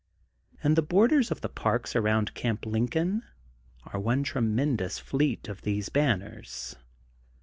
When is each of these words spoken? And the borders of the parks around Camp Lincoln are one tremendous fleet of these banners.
And 0.63 0.75
the 0.75 0.81
borders 0.81 1.29
of 1.29 1.41
the 1.41 1.47
parks 1.47 1.95
around 1.95 2.33
Camp 2.33 2.65
Lincoln 2.65 3.21
are 3.85 3.99
one 3.99 4.23
tremendous 4.23 4.97
fleet 4.97 5.47
of 5.47 5.61
these 5.61 5.89
banners. 5.89 6.75